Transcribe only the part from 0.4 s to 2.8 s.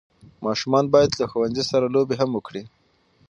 ماشومان باید له ښوونځي سره لوبي هم وکړي.